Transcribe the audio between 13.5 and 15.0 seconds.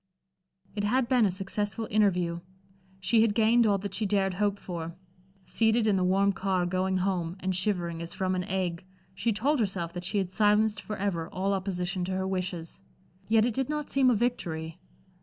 did not seem a victory.